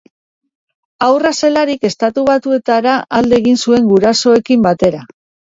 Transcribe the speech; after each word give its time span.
Haurra 1.07 1.31
zelarik 1.41 1.85
Estatu 1.91 2.23
Batuetara 2.31 2.97
alde 3.21 3.41
egin 3.43 3.63
zuen 3.67 3.87
gurasoekin 3.93 4.69
batera. 4.71 5.07